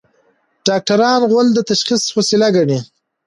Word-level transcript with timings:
ډاکټران 0.67 1.21
غول 1.31 1.47
د 1.53 1.59
تشخیص 1.69 2.03
وسیله 2.17 2.47
ګڼي. 2.55 2.79